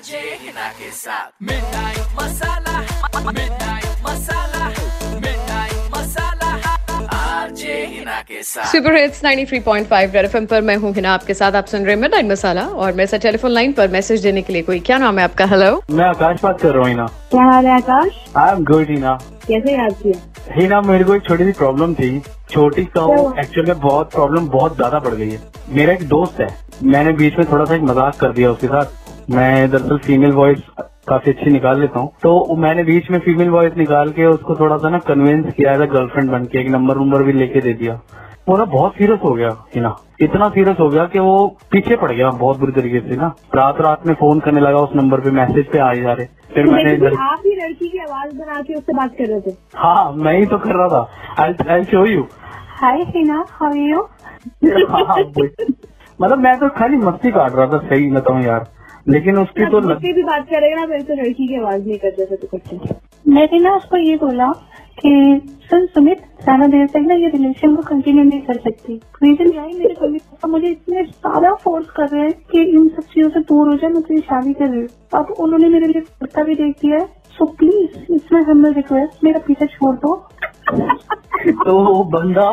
RJ 0.00 0.18
Hina 0.40 0.68
के 0.72 0.90
साथ 0.90 1.42
midnight 1.44 2.12
masala 2.18 2.78
midnight 3.26 3.98
masala 4.04 4.68
midnight 5.14 5.90
masala 5.94 6.52
RJ 7.16 7.74
Hina 7.86 8.20
के 8.28 8.42
साथ 8.42 8.70
सुपर 8.72 8.96
हिट्स 8.96 9.20
93.5 9.24 10.14
रेड 10.14 10.24
एफएम 10.24 10.46
पर 10.52 10.62
मैं 10.68 10.76
हूँ 10.76 10.92
हिना 10.94 11.12
आपके 11.14 11.34
साथ 11.34 11.52
आप 11.60 11.66
सुन 11.72 11.84
रहे 11.84 11.94
हैं 11.94 12.00
मिडनाइट 12.02 12.30
मसाला 12.30 12.62
और 12.62 12.92
मेरे 12.92 13.06
साथ 13.06 13.18
टेलीफोन 13.22 13.50
लाइन 13.50 13.72
पर 13.72 13.90
मैसेज 13.90 14.22
देने 14.22 14.42
के 14.42 14.52
लिए 14.52 14.62
कोई 14.62 14.80
क्या 14.88 14.98
नाम 14.98 15.18
है 15.18 15.24
आपका? 15.24 15.46
हेलो 15.46 15.82
मैं 15.90 16.04
आकाश 16.04 16.40
बात 16.42 16.60
कर 16.60 16.72
रहा 16.74 16.82
हूँ 16.82 16.88
हिना। 16.88 17.06
क्या 17.30 17.44
हाल 17.50 17.66
है 17.66 17.74
Akash? 17.76 18.24
I 18.36 18.52
am 18.52 18.64
good 18.64 18.90
Hina. 18.90 19.12
कैसे 19.46 19.74
याद 19.74 19.94
किया? 20.02 20.54
हिना 20.54 20.80
मेरे 20.82 21.04
को 21.04 21.14
एक 21.14 21.28
छोटी 21.28 21.44
सी 21.44 21.52
प्रॉब्लम 21.58 21.94
थी। 21.94 22.18
छोटी 22.50 22.84
सा? 22.96 23.04
एक्चुअल 23.40 23.66
में 23.66 23.80
बहुत 23.80 24.10
प्रॉब्लम 24.12 24.48
बहुत 24.48 24.76
ज़्यादा 24.76 24.98
बढ़ 24.98 25.14
गई 25.14 25.30
है। 25.30 25.42
मेरा 25.76 25.92
एक 25.92 26.08
दोस्त 26.08 26.40
है। 26.40 26.48
मैंने 26.82 27.12
बीच 27.12 27.38
में 27.38 27.46
थोड़ा 27.52 27.64
सा 27.64 27.74
एक 27.74 27.82
मज़ाक 27.82 28.16
कर 28.20 28.32
दिया 28.32 28.50
उसके 28.50 28.66
साथ। 28.66 28.98
मैं 29.30 29.70
दरअसल 29.70 29.98
फीमेल 30.04 30.32
वॉइस 30.32 30.60
काफ़ी 31.08 31.32
अच्छी 31.32 31.50
निकाल 31.50 31.80
लेता 31.80 32.00
हूँ। 32.00 32.08
तो 32.22 32.56
मैंने 32.56 32.84
बीच 32.84 33.10
में 33.10 33.18
फीमेल 33.18 33.48
वॉइस 33.50 33.76
निकाल 33.76 34.10
के 34.12 34.26
उसको 34.26 34.54
थोड़ा 34.56 34.76
सा 34.76 34.88
ना 34.88 34.98
कन्विंस 35.08 35.52
किया 35.54 35.78
था 35.80 35.84
गर्लफ्रेंड 35.92 36.30
बन 36.30 36.44
के 36.44 36.58
एक 36.60 36.68
नंबर 36.70 36.96
नंबर 36.96 37.22
भी 37.22 37.32
लेके 37.32 37.60
दे 37.60 37.72
दिया। 37.74 37.94
वो 38.48 38.56
ना 38.56 38.64
बहुत 38.72 38.94
सीरियस 38.94 39.18
हो 39.24 39.32
गया 39.34 39.50
हिना 39.74 39.94
इतना 40.20 40.48
सीरियस 40.48 40.76
हो 40.80 40.88
गया 40.90 41.04
कि 41.12 41.18
वो 41.18 41.46
पीछे 41.72 41.96
पड़ 41.96 42.10
गया 42.12 42.30
बहुत 42.40 42.58
बुरी 42.60 42.72
तरीके 42.72 43.00
से 43.00 43.16
ना। 43.16 43.28
रात 43.54 43.80
रात 43.80 44.06
में 44.06 44.14
फ़ोन 44.14 44.40
करने 44.40 44.60
लगा 44.60 44.78
उस 44.78 44.96
नंबर 44.96 45.20
पे 45.20 45.30
मैसेज 45.30 45.66
पे 45.72 45.78
आ 45.78 45.92
जा 45.94 46.12
रहे। 46.12 46.26
फिर 46.54 46.66
मैंने 46.66 46.90
लेकिन 46.92 47.18
आप 47.20 47.42
ही 47.46 47.54
लड़की 47.56 47.88
की 47.88 47.98
आवाज़ 48.00 48.34
बना 48.38 48.60
के 48.60 48.74
उससे 48.74 48.92
बात 48.92 49.14
कर 49.18 49.26
रहे 49.26 49.40
थे। 49.40 49.54
हाँ 49.76 50.12
मैं 50.14 50.38
ही 50.38 50.46
तो 50.46 50.58
कर 50.58 50.76
रहा 50.76 50.88
था। 50.88 51.44
I 51.44 51.84
show 51.84 52.04
you 52.06 52.26
hi 52.80 53.02
Hina 53.14 53.44
how 53.52 53.72
you 53.74 54.08
मतलब 56.18 56.38
मैं 56.38 56.58
तो 56.58 56.68
खाली 56.78 56.96
मस्ती 56.98 57.30
काट 57.30 57.54
रहा 57.54 57.66
था 57.66 57.78
सही 57.88 58.10
बताऊँ 58.10 58.42
यार। 58.44 58.68
लेकिन 59.08 59.38
उसकी 59.38 59.66
तो. 59.66 59.80
मुझसे 59.80 60.12
भी 60.12 60.22
बात 60.22 60.46
करेगा 60.46 60.80
ना 60.80 60.86
मेरे 60.86 61.02
से 61.02 61.14
लड़की 61.14 61.46
की 61.46 61.56
आवाज़ 61.56 61.86
नहीं 61.86 61.98
कर 61.98 62.14
जैसे 62.16 62.36
तो 62.36 62.46
करते 62.46 62.78
मैंने 63.26 63.58
ना 63.58 63.74
उसको 63.76 63.96
ये 63.96 64.16
बोला 64.16 64.46
कि 64.98 65.40
सुन 65.70 65.86
सुमित 65.86 66.18
ज़्यादा 66.42 66.66
देर 66.66 66.86
तक 66.86 67.04
ना 67.06 67.14
ये 67.14 67.28
रिलेशन 67.28 67.76
को 67.76 67.82
कंटिन्यू 67.82 68.24
नहीं 68.24 68.40
कर 68.40 68.56
सकती। 68.56 68.94
रीजन 69.22 69.50
यही 69.50 69.78
मेरे 69.78 69.94
मम्मी 70.02 70.18
पापा 70.18 70.48
मुझे 70.48 70.68
इतने 70.68 71.04
ज़्यादा 71.04 71.54
फोर्स 71.54 71.86
कर 71.90 72.08
रहे 72.08 72.22
हैं 72.22 72.32
कि 72.52 72.62
इन 72.62 72.88
सब 72.88 73.02
चीज़ों 73.02 73.30
से 73.30 73.40
दूर 73.40 73.68
हो 73.68 73.76
जाए 73.76 73.90
मैं 73.90 74.02
तेरी 74.02 74.20
शादी 74.20 74.52
कर 74.52 74.68
रही 74.68 74.80
हूँ। 74.80 74.88
अब 75.14 75.34
उन्होंने 75.40 75.68
मेरे 75.68 75.86
लिए 75.86 76.00
कुर्ता 76.00 76.42
भी 76.42 76.54
देख 76.54 76.76
दिया 76.82 76.98
है। 76.98 77.06
सो 77.38 77.44
प्लीज़ 77.44 78.12
इसमें 78.12 78.42
हमें 78.42 78.70
रिक्वेस्ट 78.70 79.24
मेरा 79.24 79.40
पीछे 79.46 79.66
छोड़ 79.66 79.94
दो। 79.96 80.14
तो 81.64 81.78
वो 81.84 82.04
बंदा 82.04 82.50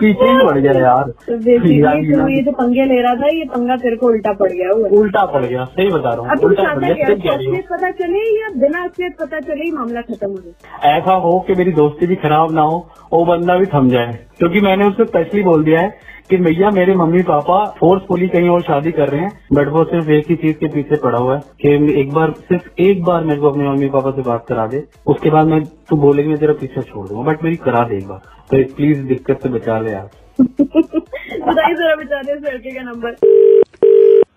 पीछे 0.00 0.28
ही 0.28 0.46
पड़ 0.46 0.58
गया 0.58 0.72
यार। 0.74 1.08
तो 1.26 1.36
बेसिकली 1.36 1.80
यार, 1.82 1.96
तो 2.12 2.28
ये 2.28 2.42
जो 2.42 2.52
पंगे 2.52 2.84
ले 2.86 3.00
रहा 3.02 3.14
था 3.14 3.28
ये 3.36 3.44
पंगा 3.54 3.76
तेरे 3.76 3.96
को 3.96 4.06
उल्टा 4.06 4.32
पड़ 4.32 4.50
गया 4.52 4.72
उल्टा 5.00 5.24
पड़ 5.32 5.44
गया 5.44 5.64
सही 5.66 5.88
बता 5.88 6.12
रहा 6.14 6.20
हूँ 6.22 6.48
उल्टा 6.48 6.74
पड़ 6.74 6.84
गया 6.84 7.60
पता 7.70 7.90
चले 8.00 8.24
या 8.40 8.48
बिना 8.60 8.84
असलियत 8.84 9.16
पता 9.20 9.40
चले 9.40 9.64
ही 9.64 9.70
मामला 9.72 10.00
खत्म 10.02 10.28
हो 10.28 10.34
गया। 10.34 10.96
ऐसा 10.96 11.14
हो 11.24 11.38
कि 11.46 11.54
मेरी 11.54 11.72
दोस्ती 11.72 12.06
भी 12.06 12.16
खराब 12.24 12.52
ना 12.54 12.62
हो 12.62 12.78
वो 13.12 13.24
बंदा 13.24 13.56
भी 13.56 13.66
थम 13.74 13.88
जाए 13.90 14.18
क्योंकि 14.38 14.60
मैंने 14.60 14.84
उससे 14.84 15.04
स्पेशली 15.04 15.42
बोल 15.42 15.64
दिया 15.64 15.80
है 15.80 16.08
कि 16.30 16.36
भैया 16.38 16.70
मेरे 16.70 16.94
मम्मी 16.94 17.22
पापा 17.28 17.58
फोर्सफुली 17.78 18.28
कहीं 18.28 18.48
और 18.48 18.62
शादी 18.62 18.90
कर 18.92 19.08
रहे 19.08 19.20
हैं 19.20 19.30
बट 19.52 19.68
वो 19.72 19.84
सिर्फ़ 19.84 20.10
एक 20.12 20.30
ही 20.30 20.36
चीज़ 20.36 20.56
के 20.56 20.68
पीछे 20.74 20.96
पड़ा 21.02 21.18
हुआ 21.18 21.36
है 21.36 21.40
कि 21.62 22.00
एक 22.00 22.12
बार 22.14 22.30
सिर्फ़ 22.40 22.80
एक 22.82 23.02
बार 23.04 23.24
मेरे 23.24 23.40
को 23.40 23.50
अपने 23.50 23.68
मम्मी 23.68 23.88
पापा 23.90 24.10
से 24.10 24.22
बात 24.28 24.44
करा 24.48 24.66
दे 24.66 24.82
उसके 25.14 25.30
बाद 25.30 25.46
मैं 25.46 25.64
तू 25.90 25.96
बोलेगी 26.02 26.28
मैं 26.28 26.38
तेरा 26.38 26.52
पीछा 26.60 26.82
छोड़ 26.82 27.06
दूँगा 27.08 27.30
बट 27.30 27.44
मेरी 27.44 27.56
करा 27.64 27.82
दे 27.88 27.96
एक 27.96 28.06
बार। 28.08 28.18
तो 28.50 28.62
प्लीज़ 28.76 29.02
दिक्कत 29.08 29.42
से 29.42 29.48
बचा 29.48 29.78
ले 29.80 29.90
यार। 29.92 30.08
बताइए 30.40 31.74
जरा 31.74 31.94
बेचारे 31.96 32.32
इस 32.34 32.42
लड़के 32.44 32.70
का 32.70 32.82
नंबर 32.82 33.16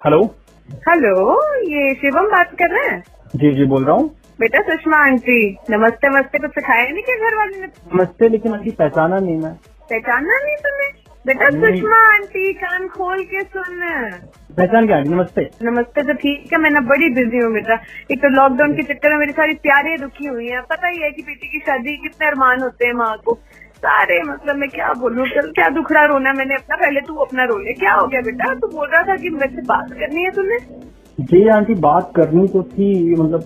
हेलो 0.05 0.23
हेलो 0.87 1.13
ये 1.69 1.93
शिवम 1.95 2.27
बात 2.31 2.55
कर 2.59 2.75
रहे 2.75 2.87
हैं? 2.87 3.03
जी 3.35 3.53
जी 3.55 3.65
बोल 3.65 3.85
रहा 3.85 3.95
हूँ। 3.95 4.09
बेटा 4.39 4.59
सुषमा 4.69 4.97
आंटी 5.05 5.39
नमस्ते 5.69 6.09
नमस्ते 6.09 6.39
कुछ 6.39 6.51
सिखाया 6.51 6.89
नहीं 6.89 7.03
क्या 7.03 7.15
घर 7.29 7.35
वाले 7.37 7.59
ने? 7.61 7.67
नमस्ते 7.93 8.29
लेकिन 8.29 8.53
अभी 8.53 8.71
पहचाना 8.81 9.19
नहीं 9.19 9.37
मैं। 9.37 9.53
पहचाना 9.91 10.37
नहीं 10.43 10.55
तुम्हें 10.65 10.91
बेटा 11.25 11.49
सुषमा 11.49 11.97
आंटी 12.05 12.51
कान 12.53 12.87
खोल 12.93 13.23
के 13.25 13.41
सुन। 13.43 13.81
पहचान 14.57 14.87
क्या 14.87 14.97
नमस्ते। 15.03 15.43
नमस्ते 15.63 16.01
तो 16.03 16.13
ठीक 16.13 16.51
है 16.53 16.59
मैं 16.59 16.69
ना 16.69 16.79
बड़ी 16.89 17.09
बिज़ी 17.15 17.37
हूँ 17.37 17.51
बेटा। 17.53 17.75
एक 18.11 18.19
तो 18.21 18.29
लॉकडाउन 18.29 18.73
के 18.75 18.83
चक्कर 18.83 19.09
में 19.09 19.17
मेरी 19.17 19.31
सारी 19.33 19.53
प्यारे 19.63 19.97
दुखी 19.97 20.27
हुई 20.27 20.47
हैं। 20.47 20.61
पता 20.71 20.87
ही 20.87 21.01
है 21.01 21.11
कि 21.11 21.21
बेटी 21.21 21.47
की 21.47 21.59
शादी 21.59 21.95
कितने 21.97 22.27
अरमान 22.27 22.61
होते 22.61 22.87
हैं 22.87 22.93
माँ 22.93 23.15
को। 23.25 23.33
सारे 23.77 24.21
मतलब 24.23 24.55
मैं 24.55 24.69
क्या 24.69 24.91
बोलूँ 24.99 25.27
चल 25.29 25.49
क्या 25.55 25.69
दुखड़ा 25.77 26.03
रोना 26.05 26.33
मैंने 26.33 26.55
अपना 26.55 26.75
पहले 26.75 27.01
तू 27.07 27.15
अपना 27.25 27.45
रो 27.45 27.57
ले। 27.59 27.73
क्या 27.79 27.93
हो 27.93 28.05
गया 28.07 28.21
बेटा? 28.21 28.53
तू 28.55 28.67
बोल 28.67 28.87
रहा 28.87 29.01
था 29.03 29.15
कि 29.15 29.29
मेरे 29.29 29.55
से 29.55 29.61
बात 29.71 29.89
करनी 29.93 30.23
है 30.23 30.31
तुम्हें 30.31 30.59
जी 31.23 31.47
आंटी 31.55 31.73
बात 31.81 32.11
करनी 32.15 32.47
तो 32.49 32.63
थी 32.69 32.91
मतलब 33.15 33.41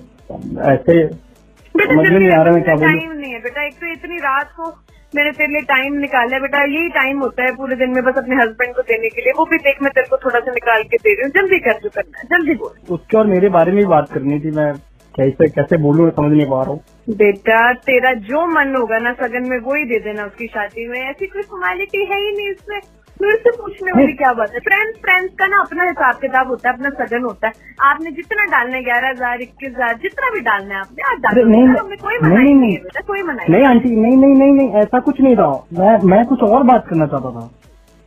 ऐसे 0.74 1.08
समझ 1.08 2.08
नहीं 2.08 2.30
आ 2.32 2.42
रहा 2.44 2.54
मैं 2.54 2.64
क्या 2.64 2.76
बोलूँ। 2.76 2.92
टाइम 2.92 3.12
नहीं 3.12 3.34
है 3.34 3.40
बेटा। 3.42 3.66
एक 3.66 3.74
तो 3.74 3.92
इतनी 3.94 4.18
रात 4.20 4.52
को 4.60 4.72
मैंने 5.14 5.32
तेरे 5.32 5.52
लिए 5.52 5.62
टाइम 5.68 5.94
निकाला 5.98 6.36
है 6.36 6.42
बेटा। 6.42 6.64
यही 6.64 6.90
टाइम 6.96 7.20
होता 7.20 7.44
है 7.44 7.52
पूरे 7.56 7.76
दिन 7.76 7.90
में 7.90 8.04
बस 8.04 8.18
अपने 8.18 8.36
हस्बैंड 8.36 8.76
को 8.76 8.82
देने 8.84 9.10
के 9.10 9.22
लिए। 9.22 9.34
वो 9.38 9.46
भी 9.46 9.58
देख 9.60 9.82
मैं 9.82 9.92
तेरे 9.92 10.08
को 10.08 10.18
थोड़ा 10.18 10.40
सा 10.40 10.52
निकाल 10.52 10.84
के 10.84 10.98
दे 10.98 11.14
रही 11.14 11.24
हूँ। 11.24 11.32
जल्दी 11.32 11.60
कर 11.60 11.80
जो 11.84 11.90
करना 11.90 12.20
है 12.20 12.26
जल्दी 12.28 12.56
बोल। 12.56 12.94
उसके 12.96 13.18
और 13.18 13.28
मेरे 13.28 13.50
बारे 13.50 13.72
में 13.72 13.80
ही 13.80 13.86
बात 13.88 14.12
करनी 14.14 14.40
थी 14.40 14.52
मैं। 14.52 14.74
कैसे 15.16 15.48
कैसे 15.50 15.78
बोलूँ 15.78 16.10
समझ 16.12 16.32
नहीं 16.32 16.46
पा 16.50 16.62
रहा 16.64 16.72
हूँ। 16.72 17.16
बेटा 17.18 17.62
तेरा 17.86 18.14
जो 18.28 18.46
मन 18.48 18.76
होगा 18.76 18.98
ना 19.00 19.14
सगन 19.22 19.50
में 19.50 19.58
वो 19.60 19.76
ही 19.76 19.84
दे 19.84 20.00
देना 20.00 20.26
उसकी 20.26 20.48
शादी 20.48 20.88
में। 20.88 21.00
ऐसी 21.00 21.28
कोई 21.28 21.42
फॉर्मेलिटी 21.44 22.06
है 22.06 22.20
ही 22.22 22.32
नहीं 22.38 22.50
इसमें 22.50 22.80
मेरे 23.22 23.36
से 23.38 23.52
पूछने 23.52 23.92
वाली 23.92 24.14
क्या 24.14 24.32
बात 24.34 24.52
है? 24.54 24.60
फ्रेंड्स 24.60 24.98
फ्रेंड्स 25.02 25.34
का 25.40 25.48
ना 25.48 25.60
अपना 25.60 25.84
हिसाब 25.84 26.20
किताब 26.22 26.48
होता 26.48 26.70
है 26.70 26.76
अपना 26.76 26.90
सजन 26.98 27.24
होता 27.24 27.48
है। 27.48 27.54
आपने 27.84 28.12
जितना 28.12 28.46
डालना 28.52 28.76
है 28.76 28.84
ग्यारह 28.84 29.10
हज़ार 29.10 29.42
इक्कीस 29.42 29.70
हज़ार 29.70 29.94
जितना 30.04 30.30
भी 30.34 30.42
डालना 30.42 30.76
है 30.76 30.80
आपने 30.82 31.04
आप 31.12 31.20
डाल। 31.22 31.44
नहीं, 31.46 31.98
कोई 31.98 32.18
नहीं, 32.18 32.38
नहीं, 32.38 32.56
नहीं 32.56 32.74
है 32.74 33.02
कोई 33.08 33.22
मनाई 33.24 33.48
नहीं 33.50 33.66
आंटी 33.66 33.96
नहीं 33.96 34.18
नहीं 34.18 34.36
नहीं 34.36 34.52
नहीं 34.54 34.70
ऐसा 34.82 35.00
कुछ 35.00 35.22
नहीं 35.22 35.36
रहा 35.36 35.54
मैं 35.80 35.98
मैं 36.12 36.26
कुछ 36.26 36.44
और 36.44 36.64
बात 36.64 36.88
करना 36.90 37.06
चाहता 37.08 37.32
था। 37.32 37.50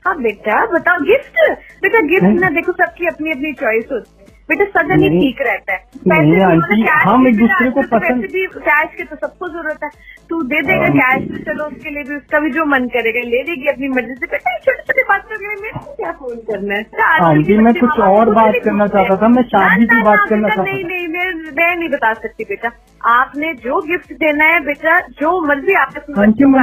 हाँ 0.04 0.16
बेटा 0.22 0.64
बताओ 0.66 0.98
गिफ्ट? 1.04 1.40
बेटा 1.82 2.00
गिफ्ट 2.08 2.40
ना 2.40 2.50
देखो 2.50 2.72
सबकी 2.74 3.06
अपनी 3.06 3.30
अपनी 3.30 3.52
चॉइस 3.54 3.88
होती 3.92 4.10
है। 4.10 4.19
बेटा 4.50 4.64
सदन 4.64 5.02
ही 5.02 5.08
ठीक 5.20 5.36
रहता 5.40 5.72
है। 5.72 5.78
पैसे 5.78 6.42
आंटी, 6.42 6.82
हम 7.08 7.28
एक 7.28 7.36
दूसरे 7.36 7.70
को 7.70 7.82
तो 7.82 7.88
पसंद- 7.98 8.32
भी 8.32 8.46
कैश 8.46 8.88
के 8.96 9.04
तो 9.04 9.16
सबको 9.16 9.48
ज़रूरत 9.48 9.78
है। 9.84 9.90
तू 10.30 10.42
दे 10.42 10.62
देगा 10.62 10.88
कैश 10.88 11.30
भी 11.30 11.38
चलो 11.38 11.64
उसके 11.64 11.90
लिए 11.90 12.02
भी 12.02 12.16
उसका 12.16 12.38
भी 12.38 12.50
जो 12.50 12.64
मन 12.64 12.78
करेगा 12.78 13.20
ले 13.20 13.42
लेगी 13.42 13.66
अपनी 13.66 13.88
मर्ज़ी 13.88 14.14
से। 14.14 14.26
बेटा 14.26 14.58
छोटे 14.58 14.82
छोटे 14.82 15.02
बात 15.02 15.22
कर 15.28 15.34
रहे 15.34 15.48
मेरे 15.48 15.78
को 15.78 15.94
क्या 15.94 16.12
फ़ोन 16.12 16.36
करना 16.36 16.74
है? 16.74 16.80
आंटी, 17.24 17.56
मैं 17.56 17.74
कुछ 17.74 17.90
और 18.00 18.34
बात 18.34 18.54
करना 18.64 18.84
पूछते। 18.84 19.08
चाहता 19.08 19.22
था, 19.22 19.28
मैं 19.28 19.42
शादी 19.42 19.86
की 19.86 20.02
बात 20.02 20.28
करना 20.28 20.48
चाहता 20.48 20.62
नहीं 20.62 20.84
था। 20.84 21.09
मैं 21.50 21.74
नहीं 21.76 21.88
बता 21.88 22.12
सकती 22.14 22.44
बेटा। 22.44 22.70
आपने 23.10 23.52
जो 23.56 23.80
गिफ्ट 23.82 24.12
देना 24.14 24.44
है 24.44 24.58
बेटा 24.64 24.98
जो 25.20 25.30
मर्ज़ी 25.40 25.74
आपके 25.74 26.00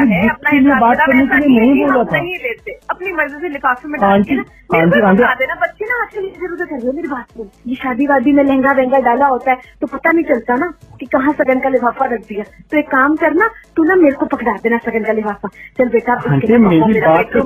है 0.07 0.27
अपना 0.29 0.79
बात 0.79 0.97
करने 0.97 1.25
के 1.25 1.37
लिए 1.37 1.59
नहीं 1.59 1.79
है 1.79 1.85
बोला 1.85 2.03
था। 2.03 2.17
नहीं 2.17 2.35
लेते। 2.37 2.71
अपनी 2.89 3.11
मर्ज़ी 3.13 3.39
से 3.39 3.49
लिफाफे 3.49 3.87
में 3.87 3.99
डाल 4.01 4.11
आंटी, 4.11 4.35
को 4.35 4.77
आंटी। 4.77 4.99
बता 4.99 5.33
देना 5.33 5.55
बच्चे 5.61 5.85
ना 5.85 6.01
आजकल 6.03 6.23
ये 6.23 6.29
ज़रूरत 6.39 6.71
है 6.71 6.93
मेरी 6.95 7.07
बात 7.07 7.31
सुन। 7.31 7.49
ये 7.67 7.75
शादी 7.75 8.07
वादी 8.07 8.31
में 8.31 8.43
लहंगा 8.43 8.71
वहंगा 8.71 8.99
डाला 9.07 9.27
होता 9.27 9.51
है 9.51 9.57
तो 9.81 9.87
पता 9.87 10.11
नहीं 10.11 10.23
चलता 10.25 10.55
ना 10.55 10.71
कि 10.99 11.05
कहाँ 11.05 11.33
सगन 11.33 11.59
का 11.59 11.69
लिफाफा 11.69 12.05
रख 12.13 12.27
दिया। 12.27 12.43
तो 12.43 12.77
एक 12.79 12.87
काम 12.87 13.15
करना 13.15 13.49
तू 13.75 13.83
ना 13.83 13.95
मेरे 13.95 14.15
को 14.15 14.25
पकड़ा 14.25 14.53
देना 14.63 14.77
सगन 14.85 15.03
का 15.03 15.13
लिफाफा। 15.13 15.49
चल 15.77 15.89
बेटा 15.89 16.15
बात 16.17 16.41
तो 16.43 17.43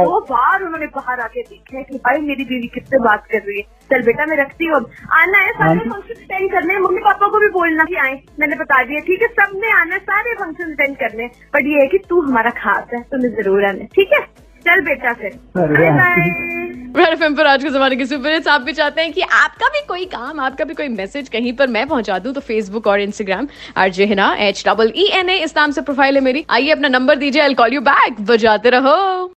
हूँ। 0.00 0.20
बार 0.30 0.62
उन्होंने 0.62 0.86
बाहर 0.96 1.20
आके 1.20 1.42
देखा 1.42 1.76
है 1.78 1.82
कि 1.82 1.98
भाई 1.98 2.20
मेरी 2.20 2.44
बीवी 2.44 2.66
किससे 2.74 2.98
बात 2.98 3.26
कर 3.32 3.38
रही 3.38 3.58
है। 3.58 3.79
चल 3.92 4.02
बेटा 4.02 4.26
मैं 4.26 4.36
रखती 4.36 4.66
हूँ 4.66 4.80
आना 5.20 5.38
है 5.38 5.52
सारे 5.52 5.78
फ़ंक्शन 5.80 6.22
अटेंड 6.24 6.50
करने 6.52 6.78
मम्मी 6.80 7.00
पापा 7.04 7.28
को 7.28 7.40
भी 7.40 7.48
बोलना 7.52 7.84
कि 7.84 7.96
आए। 8.04 8.20
मैंने 8.40 8.56
बता 8.56 8.82
दिया 8.84 9.00
ठीक 9.06 9.22
है? 9.22 9.28
सबने 9.40 9.70
आना 9.72 9.94
है 9.94 10.00
सारे 10.02 10.34
फ़ंक्शन 10.34 10.72
अटेंड 10.72 10.96
करने 10.98 11.26
बट 11.54 11.66
ये 11.66 11.80
है 11.80 11.86
कि 11.88 11.98
तू 12.08 12.20
हमारा 12.22 12.50
खास 12.58 12.94
है 12.94 13.02
तुम्हें 13.12 13.30
ज़रूर 13.34 13.64
आना 13.66 13.84
ठीक 13.96 14.12
है? 14.12 14.20
चल 14.66 14.80
बेटा 14.84 15.12
फिर। 15.14 15.32
अरे 15.56 15.90
बाय 15.90 15.90
बाय 15.90 16.58
रेड 16.96 17.08
एफएम 17.08 17.34
पर 17.36 17.46
आज 17.46 17.62
के 17.64 17.70
जमाने 17.70 17.96
के 17.96 18.06
सुपर 18.06 18.32
हिट्स 18.32 18.48
आप 18.48 18.60
भी 18.62 18.72
चाहते 18.72 19.02
हैं 19.02 19.12
कि 19.12 19.20
आपका 19.22 19.68
भी 19.68 19.80
कोई 19.88 20.04
काम 20.14 20.40
आपका 20.40 20.64
भी 20.64 20.74
कोई 20.74 20.88
मैसेज 20.90 21.28
कहीं 21.28 21.52
पर 21.56 21.68
मैं 21.68 21.86
पहुँचा 21.88 22.18
दूँ 22.18 22.32
तो 22.34 22.40
फेसबुक 22.42 22.86
और 22.86 23.00
Instagram 23.00 23.48
RJ 23.78 24.04
Hina 24.06 24.32
H 24.48 24.62
double 24.68 24.92
E 24.96 25.06
N 25.18 25.30
A 25.30 25.36
इस 25.44 25.56
नाम 25.56 25.70
से 25.70 25.82
प्रोफ़ाइल 25.82 26.14
है 26.14 26.20
मेरी। 26.22 26.44
आइए 26.50 26.70
अपना 26.70 26.88
नंबर 26.88 27.16
दीजिए 27.18 27.42
आई 27.42 27.54
कॉल 27.54 27.74
यू 27.74 27.80
बैक 27.82 28.20
बजाते 28.30 28.70
रहो। 28.70 29.32